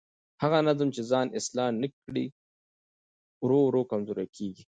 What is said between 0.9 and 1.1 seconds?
چې